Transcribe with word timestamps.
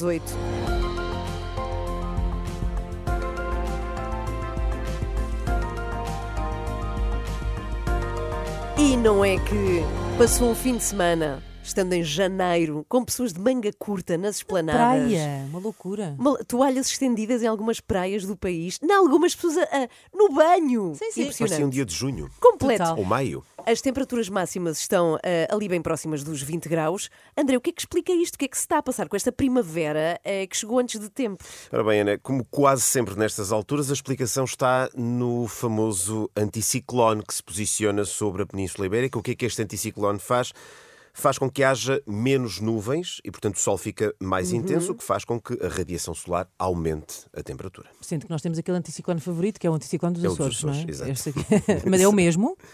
às 0.00 0.02
8. 0.02 0.24
E 8.78 8.96
não 8.96 9.24
é 9.24 9.36
que 9.36 9.82
passou 10.16 10.52
o 10.52 10.54
fim 10.54 10.76
de 10.76 10.82
semana, 10.84 11.42
estando 11.62 11.92
em 11.92 12.02
janeiro, 12.02 12.84
com 12.88 13.04
pessoas 13.04 13.32
de 13.32 13.38
manga 13.40 13.70
curta 13.78 14.16
nas 14.16 14.36
esplanadas. 14.36 14.80
Praia, 15.10 15.44
uma 15.50 15.58
loucura. 15.58 16.14
Mal- 16.18 16.38
Toalhas 16.46 16.86
estendidas 16.86 17.42
em 17.42 17.46
algumas 17.46 17.78
praias 17.78 18.24
do 18.24 18.34
país. 18.36 18.78
Não, 18.82 19.02
algumas 19.04 19.34
pessoas 19.34 19.58
a- 19.58 19.62
a- 19.84 19.88
no 20.16 20.30
banho. 20.32 20.94
Sim, 20.94 21.10
sim. 21.12 21.20
Impressionante. 21.22 21.38
Parecia 21.38 21.66
um 21.66 21.70
dia 21.70 21.84
de 21.84 21.94
junho 21.94 22.30
Completo. 22.40 22.78
Total. 22.84 22.98
ou 22.98 23.04
maio. 23.04 23.44
As 23.66 23.80
temperaturas 23.80 24.28
máximas 24.28 24.78
estão 24.78 25.16
ah, 25.16 25.54
ali 25.54 25.68
bem 25.68 25.82
próximas 25.82 26.22
dos 26.22 26.42
20 26.42 26.68
graus. 26.68 27.10
André, 27.36 27.56
o 27.56 27.60
que 27.60 27.70
é 27.70 27.72
que 27.72 27.80
explica 27.80 28.12
isto? 28.12 28.34
O 28.34 28.38
que 28.38 28.44
é 28.46 28.48
que 28.48 28.56
se 28.56 28.62
está 28.62 28.78
a 28.78 28.82
passar 28.82 29.08
com 29.08 29.16
esta 29.16 29.30
primavera 29.30 30.20
eh, 30.24 30.46
que 30.46 30.56
chegou 30.56 30.78
antes 30.78 31.00
de 31.00 31.08
tempo? 31.08 31.44
Ora 31.72 31.84
bem, 31.84 32.00
Ana, 32.00 32.18
como 32.18 32.44
quase 32.44 32.82
sempre 32.82 33.16
nestas 33.16 33.52
alturas, 33.52 33.90
a 33.90 33.92
explicação 33.92 34.44
está 34.44 34.88
no 34.94 35.46
famoso 35.46 36.30
anticiclone 36.36 37.22
que 37.22 37.34
se 37.34 37.42
posiciona 37.42 38.04
sobre 38.04 38.42
a 38.42 38.46
Península 38.46 38.86
Ibérica. 38.86 39.18
O 39.18 39.22
que 39.22 39.32
é 39.32 39.34
que 39.34 39.46
este 39.46 39.62
anticiclone 39.62 40.18
faz? 40.18 40.52
Faz 41.12 41.38
com 41.38 41.50
que 41.50 41.64
haja 41.64 42.00
menos 42.06 42.60
nuvens 42.60 43.20
e, 43.24 43.30
portanto, 43.32 43.56
o 43.56 43.58
sol 43.58 43.76
fica 43.76 44.14
mais 44.20 44.52
intenso, 44.52 44.92
o 44.92 44.94
que 44.94 45.02
faz 45.02 45.24
com 45.24 45.40
que 45.40 45.58
a 45.64 45.68
radiação 45.68 46.14
solar 46.14 46.48
aumente 46.56 47.26
a 47.36 47.42
temperatura. 47.42 47.90
Sinto 48.00 48.26
que 48.26 48.30
nós 48.30 48.40
temos 48.40 48.58
aquele 48.58 48.78
anticiclone 48.78 49.20
favorito, 49.20 49.58
que 49.58 49.66
é 49.66 49.70
o 49.70 49.74
anticiclone 49.74 50.14
dos 50.14 50.24
É 50.24 50.28
o 50.28 50.30
dos 50.30 50.40
Açores, 50.40 50.62
não 50.62 50.72
é? 50.72 50.76
Açores, 50.76 50.94
exato. 50.94 51.10
Este 51.10 51.30
aqui. 51.30 51.44
Mas 51.90 52.00
é 52.00 52.06
o 52.06 52.12
mesmo? 52.12 52.56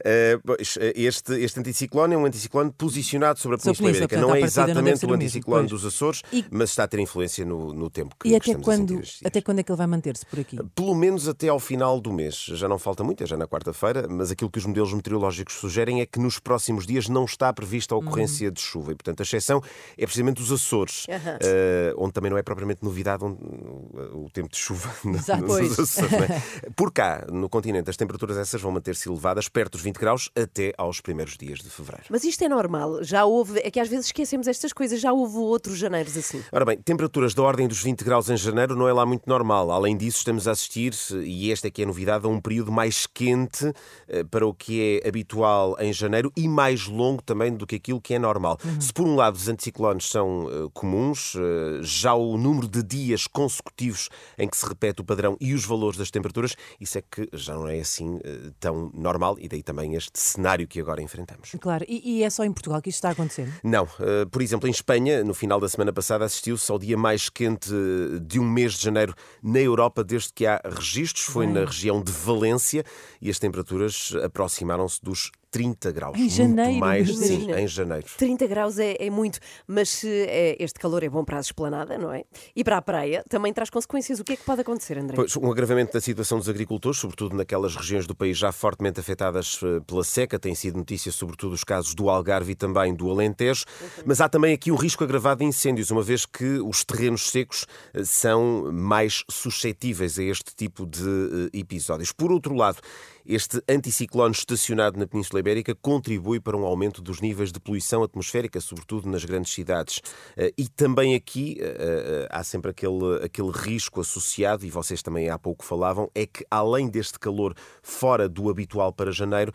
Uh, 0.00 0.40
pois, 0.44 0.76
uh, 0.76 0.80
este, 0.94 1.32
este 1.40 1.58
anticiclone 1.60 2.14
é 2.14 2.18
um 2.18 2.24
anticiclone 2.26 2.70
posicionado 2.72 3.38
sobre 3.38 3.56
a 3.56 3.58
Península 3.58 3.86
Península, 3.88 4.04
Ibérica. 4.06 4.26
Não 4.26 4.34
é 4.34 4.40
não 4.40 4.46
exatamente 4.46 4.98
ser 4.98 5.06
o 5.06 5.08
mesmo, 5.10 5.14
anticiclone 5.22 5.68
pois. 5.68 5.82
dos 5.82 5.94
Açores, 5.94 6.22
E- 6.32 6.44
mas 6.50 6.70
está 6.70 6.84
a 6.84 6.88
ter 6.88 6.98
influência 7.00 7.44
no, 7.44 7.72
no 7.72 7.88
tempo 7.90 8.14
que, 8.20 8.28
E 8.28 8.30
que 8.30 8.36
até 8.36 8.46
sentir 8.52 8.64
quando, 8.64 9.02
até 9.24 9.40
quando 9.40 9.58
é 9.60 9.62
que 9.62 9.70
ele 9.70 9.76
vai 9.78 9.86
manter-se 9.86 10.26
por 10.26 10.40
aqui? 10.40 10.58
Pelo 10.74 10.94
menos 10.94 11.28
até 11.28 11.48
ao 11.48 11.58
final 11.60 12.00
do 12.00 12.12
mês. 12.12 12.34
Já 12.52 12.68
não 12.68 12.78
falta 12.78 13.02
muito, 13.02 13.22
é 13.22 13.26
já 13.26 13.36
na 13.36 13.46
quarta-feira, 13.46 14.06
mas 14.08 14.30
aquilo 14.30 14.50
que 14.50 14.58
os 14.58 14.66
modelos 14.66 14.92
meteorológicos 14.92 15.54
sugerem 15.54 16.00
é 16.00 16.06
que 16.06 16.18
nos 16.18 16.38
próximos 16.38 16.86
dias 16.86 17.08
não 17.08 17.24
está 17.24 17.52
prevista 17.52 17.94
a 17.94 17.98
ocorrência 17.98 18.50
de 18.50 18.60
chuva. 18.60 18.92
E, 18.92 18.94
portanto, 18.94 19.20
a 19.20 19.22
exceção 19.22 19.62
é 19.96 20.02
precisamente 20.04 20.40
os 20.42 20.52
Açores, 20.52 21.06
eh, 21.08 21.94
onde 21.96 22.12
também 22.12 22.30
não 22.30 22.38
é 22.38 22.42
propriamente 22.42 22.82
novidade 22.84 23.24
onde, 23.24 23.36
uh, 23.42 24.24
o 24.24 24.30
tempo 24.32 24.48
de 24.50 24.56
chuva 24.56 24.90
Exato. 25.04 25.42
nos. 25.42 25.78
Açores. 25.78 26.12
não 26.12 26.18
é? 26.24 26.42
Por 26.74 26.92
cá, 26.92 27.26
no 27.30 27.48
continente, 27.48 27.90
as 27.90 27.96
temperaturas 27.96 28.36
essas 28.36 28.60
vão 28.60 28.72
manter-se 28.72 29.08
elevadas, 29.08 29.48
perto 29.48 29.72
dos 29.72 29.85
20 29.86 29.96
graus, 29.98 30.30
até 30.34 30.72
aos 30.76 31.00
primeiros 31.00 31.36
dias 31.36 31.60
de 31.60 31.70
fevereiro. 31.70 32.06
Mas 32.10 32.24
isto 32.24 32.42
é 32.42 32.48
normal. 32.48 33.04
Já 33.04 33.24
houve. 33.24 33.60
É 33.60 33.70
que 33.70 33.78
às 33.78 33.88
vezes 33.88 34.06
esquecemos 34.06 34.48
estas 34.48 34.72
coisas. 34.72 35.00
Já 35.00 35.12
houve 35.12 35.36
outros 35.36 35.78
janeiros 35.78 36.16
assim. 36.16 36.42
Ora 36.50 36.64
bem, 36.64 36.76
temperaturas 36.78 37.34
da 37.34 37.42
ordem 37.42 37.68
dos 37.68 37.82
20 37.82 38.04
graus 38.04 38.28
em 38.28 38.36
janeiro 38.36 38.74
não 38.74 38.88
é 38.88 38.92
lá 38.92 39.06
muito 39.06 39.28
normal. 39.28 39.70
Além 39.70 39.96
disso, 39.96 40.18
estamos 40.18 40.48
a 40.48 40.52
assistir, 40.52 40.92
e 41.24 41.52
esta 41.52 41.68
é 41.68 41.70
que 41.70 41.82
é 41.82 41.84
a 41.84 41.86
novidade, 41.86 42.26
a 42.26 42.28
um 42.28 42.40
período 42.40 42.72
mais 42.72 43.06
quente 43.06 43.72
eh, 44.08 44.24
para 44.24 44.46
o 44.46 44.52
que 44.52 45.00
é 45.04 45.08
habitual 45.08 45.76
em 45.78 45.92
janeiro 45.92 46.32
e 46.36 46.48
mais 46.48 46.86
longo 46.86 47.22
também 47.22 47.54
do 47.54 47.66
que 47.66 47.76
aquilo 47.76 48.00
que 48.00 48.14
é 48.14 48.18
normal. 48.18 48.58
Se 48.80 48.92
por 48.92 49.06
um 49.06 49.14
lado 49.14 49.36
os 49.36 49.48
anticiclones 49.48 50.08
são 50.08 50.48
eh, 50.50 50.68
comuns, 50.74 51.34
eh, 51.36 51.80
já 51.82 52.14
o 52.14 52.36
número 52.36 52.66
de 52.66 52.82
dias 52.82 53.26
consecutivos 53.26 54.08
em 54.36 54.48
que 54.48 54.56
se 54.56 54.66
repete 54.66 55.00
o 55.00 55.04
padrão 55.04 55.36
e 55.40 55.54
os 55.54 55.64
valores 55.64 55.96
das 55.96 56.10
temperaturas, 56.10 56.56
isso 56.80 56.98
é 56.98 57.02
que 57.02 57.28
já 57.32 57.54
não 57.54 57.68
é 57.68 57.78
assim 57.78 58.18
tão 58.58 58.90
normal 58.94 59.36
e 59.38 59.48
daí 59.48 59.62
também 59.62 59.75
este 59.84 60.18
cenário 60.18 60.66
que 60.66 60.80
agora 60.80 61.02
enfrentamos. 61.02 61.52
Claro, 61.60 61.84
e, 61.88 62.18
e 62.18 62.22
é 62.22 62.30
só 62.30 62.44
em 62.44 62.52
Portugal 62.52 62.80
que 62.80 62.88
isto 62.88 62.98
está 62.98 63.08
a 63.08 63.12
acontecer? 63.12 63.48
Não. 63.62 63.84
Uh, 63.84 64.28
por 64.30 64.42
exemplo, 64.42 64.68
em 64.68 64.70
Espanha, 64.70 65.22
no 65.24 65.34
final 65.34 65.60
da 65.60 65.68
semana 65.68 65.92
passada, 65.92 66.24
assistiu-se 66.24 66.70
ao 66.70 66.78
dia 66.78 66.96
mais 66.96 67.28
quente 67.28 67.72
uh, 67.72 68.20
de 68.20 68.38
um 68.38 68.44
mês 68.44 68.74
de 68.74 68.84
janeiro 68.84 69.14
na 69.42 69.60
Europa 69.60 70.02
desde 70.02 70.32
que 70.32 70.46
há 70.46 70.60
registros. 70.64 71.24
Foi 71.26 71.46
na 71.46 71.64
região 71.64 72.02
de 72.02 72.12
Valência 72.12 72.84
e 73.20 73.30
as 73.30 73.38
temperaturas 73.38 74.12
aproximaram-se 74.22 75.02
dos 75.02 75.30
30 75.56 75.90
graus. 75.90 76.16
Em 76.16 76.20
Muito 76.20 76.34
janeiro, 76.34 76.78
mais, 76.80 77.16
sim, 77.16 77.50
em 77.50 77.66
janeiro. 77.66 78.06
30 78.18 78.46
graus 78.46 78.78
é, 78.78 78.94
é 79.00 79.08
muito, 79.08 79.38
mas 79.66 80.04
é- 80.04 80.54
este 80.62 80.78
calor 80.78 81.02
é 81.02 81.08
bom 81.08 81.24
para 81.24 81.38
a 81.38 81.40
esplanada, 81.40 81.96
não 81.96 82.12
é? 82.12 82.24
E 82.54 82.62
para 82.62 82.76
a 82.76 82.82
praia 82.82 83.24
também 83.26 83.54
traz 83.54 83.70
consequências. 83.70 84.20
O 84.20 84.24
que 84.24 84.34
é 84.34 84.36
que 84.36 84.44
pode 84.44 84.60
acontecer, 84.60 84.98
André? 84.98 85.16
Pois, 85.16 85.34
um 85.34 85.50
agravamento 85.50 85.94
da 85.94 86.00
situação 86.00 86.36
dos 86.38 86.46
agricultores, 86.50 86.98
sobretudo 87.00 87.34
naquelas 87.34 87.74
regiões 87.74 88.06
do 88.06 88.14
país 88.14 88.36
já 88.36 88.52
fortemente 88.52 89.00
afetadas 89.00 89.58
eh, 89.62 89.80
pela 89.86 90.04
seca. 90.04 90.38
Tem 90.38 90.54
sido 90.54 90.76
notícia, 90.76 91.10
sobretudo, 91.10 91.54
os 91.54 91.64
casos 91.64 91.94
do 91.94 92.10
Algarve 92.10 92.52
e 92.52 92.54
também 92.54 92.94
do 92.94 93.10
Alentejo. 93.10 93.64
Mas 94.04 94.20
há 94.20 94.28
também 94.28 94.52
aqui 94.52 94.70
o 94.70 94.76
risco 94.76 95.04
agravado 95.04 95.38
de 95.38 95.46
incêndios, 95.46 95.90
uma 95.90 96.02
vez 96.02 96.26
que 96.26 96.58
os 96.60 96.84
terrenos 96.84 97.30
secos 97.30 97.64
eh, 97.94 98.04
são 98.04 98.70
mais 98.70 99.24
suscetíveis 99.30 100.18
a 100.18 100.22
este 100.22 100.54
tipo 100.54 100.84
de 100.84 101.48
eh, 101.54 101.58
episódios. 101.58 102.12
Por 102.12 102.30
outro 102.30 102.54
lado, 102.54 102.76
este 103.24 103.60
anticiclone 103.68 104.32
estacionado 104.32 104.98
na 104.98 105.06
Península 105.06 105.40
Ibérica 105.46 105.76
contribui 105.76 106.40
para 106.40 106.56
um 106.56 106.64
aumento 106.64 107.00
dos 107.00 107.20
níveis 107.20 107.52
de 107.52 107.60
poluição 107.60 108.02
atmosférica, 108.02 108.60
sobretudo 108.60 109.08
nas 109.08 109.24
grandes 109.24 109.52
cidades. 109.52 110.02
Eh, 110.36 110.52
E 110.58 110.68
também 110.68 111.14
aqui 111.14 111.58
eh, 111.60 112.26
eh, 112.26 112.28
há 112.30 112.42
sempre 112.42 112.72
aquele, 112.72 113.24
aquele 113.24 113.52
risco 113.52 114.00
associado, 114.00 114.64
e 114.66 114.70
vocês 114.70 115.02
também 115.02 115.30
há 115.30 115.38
pouco 115.38 115.64
falavam, 115.64 116.10
é 116.14 116.26
que 116.26 116.44
além 116.50 116.88
deste 116.88 117.18
calor 117.18 117.54
fora 117.80 118.28
do 118.28 118.50
habitual 118.50 118.92
para 118.92 119.12
janeiro, 119.12 119.52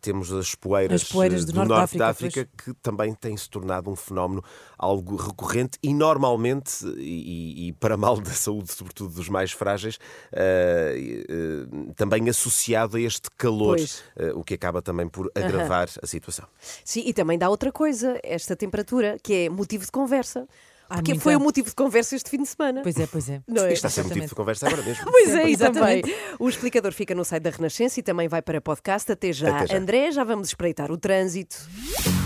temos 0.00 0.32
as 0.32 0.54
poeiras, 0.54 1.02
As 1.02 1.08
poeiras 1.08 1.44
do 1.44 1.52
do 1.52 1.64
Norte 1.64 1.70
Norte, 1.70 2.02
África, 2.02 2.04
de 2.04 2.10
África, 2.10 2.48
que 2.64 2.74
também 2.74 3.12
tem 3.14 3.36
se 3.36 3.50
tornado 3.50 3.90
um 3.90 3.96
fenómeno 3.96 4.44
algo 4.78 5.16
recorrente 5.16 5.78
e 5.82 5.94
normalmente, 5.94 6.84
e, 6.98 7.68
e 7.68 7.72
para 7.72 7.96
mal 7.96 8.20
da 8.20 8.30
saúde, 8.30 8.72
sobretudo 8.72 9.14
dos 9.14 9.28
mais 9.28 9.50
frágeis, 9.52 9.98
eh, 10.32 11.24
eh, 11.28 11.92
também 11.96 12.28
associado 12.28 12.96
a 12.96 13.00
este 13.00 13.30
calor, 13.36 13.78
eh, 14.16 14.32
o 14.34 14.44
que 14.44 14.54
acaba 14.54 14.82
também 14.82 15.08
por 15.08 15.31
agravar 15.34 15.88
a 16.02 16.06
situação. 16.06 16.46
Sim, 16.84 17.02
e 17.06 17.12
também 17.12 17.38
dá 17.38 17.48
outra 17.48 17.70
coisa, 17.72 18.18
esta 18.22 18.54
temperatura, 18.56 19.16
que 19.22 19.46
é 19.46 19.48
motivo 19.48 19.84
de 19.84 19.90
conversa. 19.92 20.46
Há 20.90 20.96
Porque 20.96 21.12
muita- 21.12 21.22
foi 21.22 21.36
o 21.36 21.40
motivo 21.40 21.68
de 21.70 21.74
conversa 21.74 22.14
este 22.14 22.28
fim 22.28 22.42
de 22.42 22.48
semana. 22.48 22.82
Pois 22.82 22.98
é, 22.98 23.06
pois 23.06 23.26
é. 23.30 23.40
Não 23.48 23.62
é? 23.62 23.72
Isto 23.72 23.86
está 23.86 23.88
a 23.88 23.90
ser 23.90 24.02
motivo 24.04 24.26
de 24.26 24.34
conversa 24.34 24.66
agora 24.66 24.82
mesmo. 24.82 25.04
Pois 25.10 25.34
é, 25.34 25.48
e 25.48 25.56
também. 25.56 26.02
O 26.38 26.48
explicador 26.50 26.92
fica 26.92 27.14
no 27.14 27.24
site 27.24 27.44
da 27.44 27.50
Renascença 27.50 27.98
e 27.98 28.02
também 28.02 28.28
vai 28.28 28.42
para 28.42 28.60
podcast. 28.60 29.10
Até 29.10 29.32
já. 29.32 29.56
Até 29.56 29.68
já. 29.68 29.78
André, 29.78 30.10
já 30.12 30.22
vamos 30.22 30.48
espreitar 30.48 30.90
o 30.92 30.98
trânsito. 30.98 31.56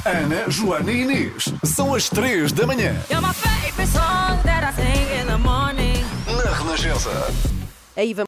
Ana, 0.05 0.51
Joana 0.51 0.91
e 0.91 1.03
Inês. 1.03 1.45
São 1.65 1.95
as 1.95 2.09
três 2.09 2.51
da 2.51 2.67
manhã. 2.67 2.93
Na 6.27 6.53
Renascença. 6.55 7.11
Aí 7.97 8.13
vamos. 8.13 8.25